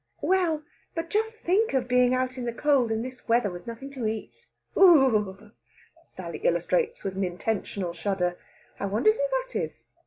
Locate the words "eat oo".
4.07-4.81